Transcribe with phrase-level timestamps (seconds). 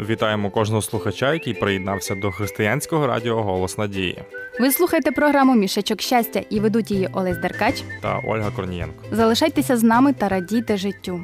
[0.00, 4.22] Вітаємо кожного слухача, який приєднався до християнського радіо Голос Надії
[4.60, 7.84] Ви слухаєте програму Мішечок щастя і ведуть її Олесь Деркач.
[8.02, 9.04] та Ольга Корнієнко.
[9.12, 11.20] Залишайтеся з нами та радійте життю.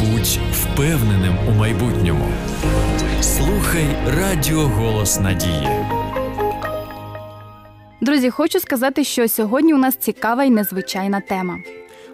[0.00, 2.24] Будь впевненим у майбутньому.
[3.20, 5.68] Слухай Радіо Голос Надії.
[8.00, 11.58] Друзі, хочу сказати, що сьогодні у нас цікава і незвичайна тема.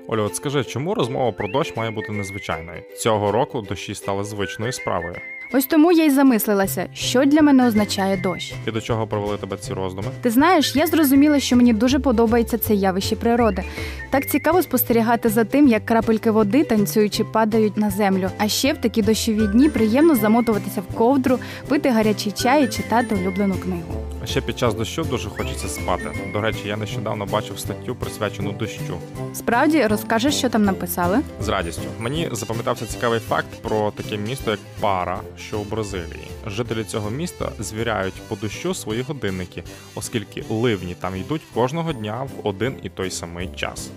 [0.09, 2.83] Оля, от скажи, чому розмова про дощ має бути незвичайною?
[2.99, 5.17] Цього року дощі стали звичною справою.
[5.53, 8.55] Ось тому я й замислилася, що для мене означає дощ.
[8.67, 10.09] І до чого привели тебе ці роздуми?
[10.23, 13.62] Ти знаєш, я зрозуміла, що мені дуже подобається це явище природи.
[14.11, 18.31] Так цікаво спостерігати за тим, як крапельки води танцюючи падають на землю.
[18.39, 23.15] А ще в такі дощові дні приємно замотуватися в ковдру, пити гарячий чай і читати
[23.15, 24.14] улюблену книгу.
[24.27, 26.10] Ще під час дощу дуже хочеться спати.
[26.33, 28.98] До речі, я нещодавно бачив статтю присвячену дощу.
[29.34, 31.20] Справді розкажеш, що там написали?
[31.41, 36.31] З радістю мені запам'ятався цікавий факт про таке місто, як Пара, що у Бразилії.
[36.47, 39.62] Жителі цього міста звіряють по дощу свої годинники,
[39.94, 43.91] оскільки ливні там йдуть кожного дня в один і той самий час.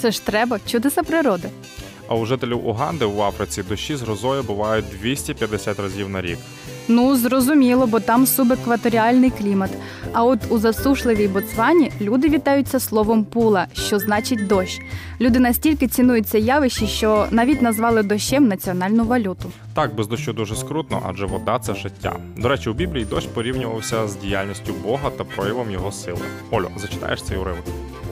[0.00, 1.48] Це ж треба чудеса природи.
[2.08, 6.38] А у жителів Уганди в Африці дощі з грозою бувають 250 разів на рік.
[6.88, 9.70] Ну зрозуміло, бо там субекваторіальний клімат.
[10.12, 14.80] А от у засушливій Боцвані люди вітаються словом пула, що значить дощ.
[15.20, 19.52] Люди настільки цінують це явище, що навіть назвали дощем національну валюту.
[19.74, 22.16] Так, без дощу дуже скрутно, адже вода це життя.
[22.36, 26.20] До речі, у Біблії дощ порівнювався з діяльністю Бога та проявом його сили.
[26.50, 27.64] Олю, зачитаєш цей уривок?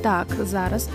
[0.03, 0.89] Так, зараз.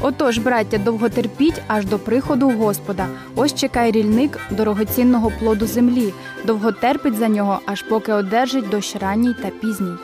[0.00, 3.06] Отож, браття, довго терпіть аж до приходу Господа.
[3.36, 9.34] Ось чекає рільник дорогоцінного плоду землі, довго терпить за нього, аж поки одержить дощ ранній
[9.42, 9.96] та пізній.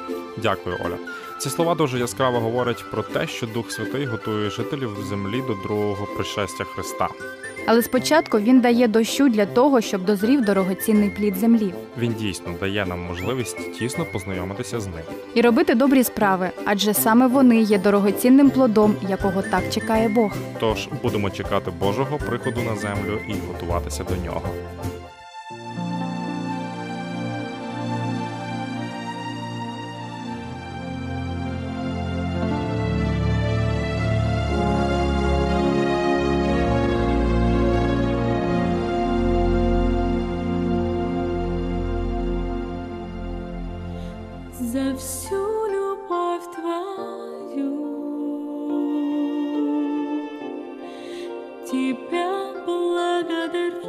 [0.43, 0.97] Дякую, Оля.
[1.39, 6.07] Ці слова дуже яскраво говорять про те, що Дух Святий готує жителів землі до другого
[6.17, 7.09] пришестя Христа.
[7.67, 11.75] Але спочатку він дає дощу для того, щоб дозрів дорогоцінний плід землі.
[11.99, 14.95] Він дійсно дає нам можливість тісно познайомитися з ним.
[15.35, 20.33] і робити добрі справи, адже саме вони є дорогоцінним плодом, якого так чекає Бог.
[20.61, 24.43] Тож будемо чекати Божого приходу на землю і готуватися до нього.
[51.75, 52.31] Тебя
[52.65, 53.83] благодарю.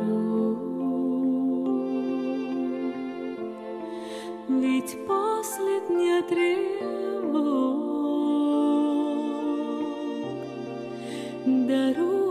[4.50, 7.35] Ведь после дня тревог
[11.46, 12.25] даруешь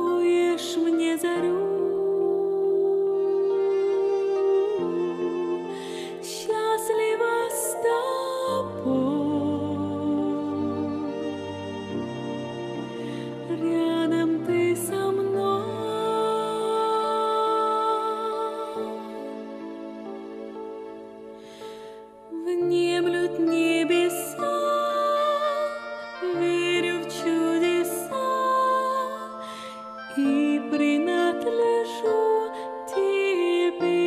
[30.16, 32.52] и принадлежу
[32.88, 34.04] тебе.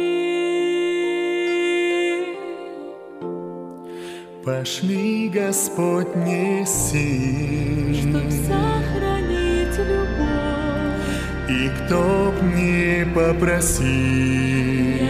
[4.44, 13.85] Пошли, Господь, неси, Чтоб сохранить любовь, и кто б не я попросил,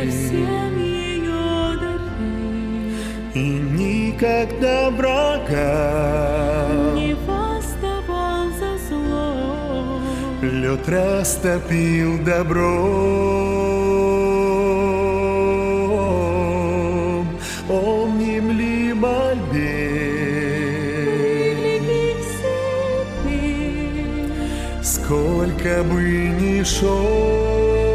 [0.09, 2.09] всем ее дарю.
[3.35, 6.56] и никогда врага
[10.61, 12.67] Лед растопил добром,
[17.69, 20.07] Омним ли мольбе?
[24.81, 26.01] Сколько бы
[26.39, 27.86] ни шел,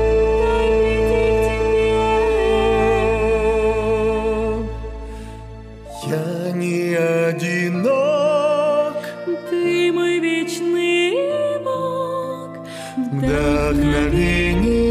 [13.12, 14.82] вдохновения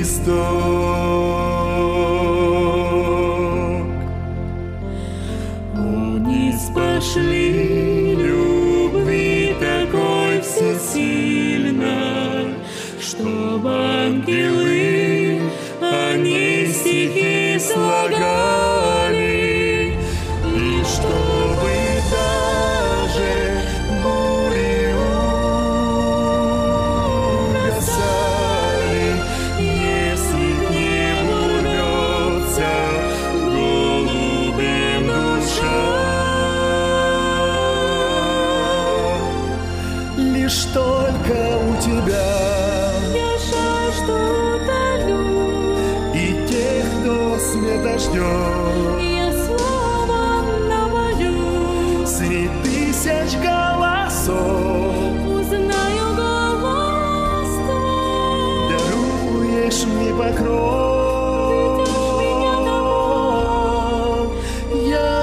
[0.00, 0.42] исток.
[5.74, 11.74] Вниз пошли любви такой всесильной,
[13.00, 14.71] чтоб ангелы
[48.12, 49.00] ждет.
[49.00, 54.34] я словом навалю, Среди тысяч голосов
[55.26, 58.68] узнаю голос твой.
[58.68, 61.88] даруешь мне покров.
[62.20, 62.54] меня
[64.88, 65.22] Я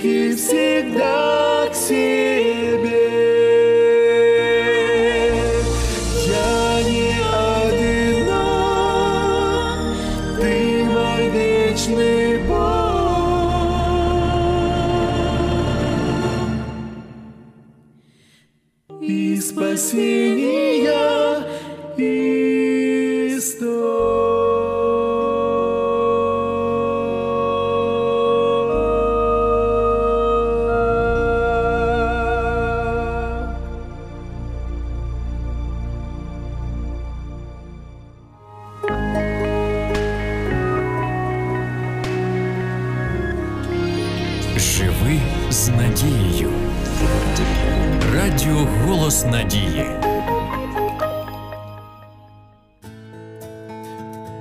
[0.00, 3.00] влеки всегда к себе.
[6.26, 7.12] Я не
[7.42, 8.34] одинок,
[10.40, 12.58] ты мой вечный Бог.
[19.00, 20.60] И спасения
[21.96, 22.49] исток.
[45.00, 45.20] Живи
[45.50, 46.50] з надією.
[48.14, 49.86] Радіо Голос Надії.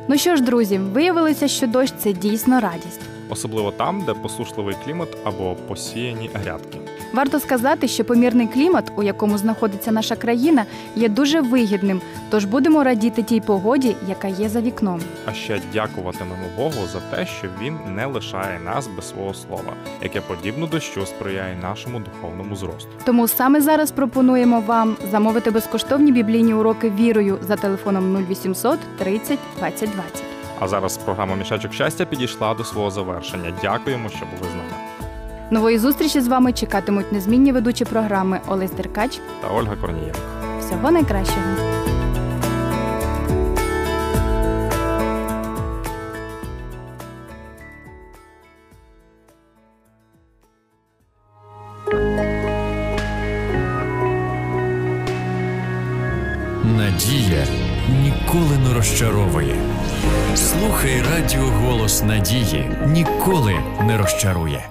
[0.09, 3.01] Ну що ж, друзі, виявилося, що дощ це дійсно радість.
[3.29, 6.79] Особливо там, де посушливий клімат або посіяні грядки.
[7.13, 10.65] Варто сказати, що помірний клімат, у якому знаходиться наша країна,
[10.95, 15.01] є дуже вигідним, тож будемо радіти тій погоді, яка є за вікном.
[15.25, 19.73] А ще дякуватимемо Богу за те, що він не лишає нас без свого слова,
[20.03, 22.89] яке подібно дощу сприяє нашому духовному зросту.
[23.05, 29.89] Тому саме зараз пропонуємо вам замовити безкоштовні біблійні уроки вірою за телефоном 0800 30 20
[29.89, 30.28] 20.
[30.59, 33.53] А зараз програма Мішечок щастя підійшла до свого завершення.
[33.61, 34.69] Дякуємо, що були з нами.
[35.51, 39.19] Нової зустрічі з вами чекатимуть незмінні ведучі програми Олесь Деркач.
[39.41, 40.19] Та Ольга Корнієнко.
[40.59, 41.41] Всього найкращого.
[56.77, 57.45] Надія
[58.03, 59.55] ніколи не розчаровує.
[60.35, 63.55] Слухай радіо Голос Надії ніколи
[63.87, 64.69] не розчарує.